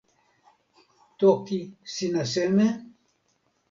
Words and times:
toki. 1.19 1.59
sina 1.97 2.23
seme? 2.35 2.67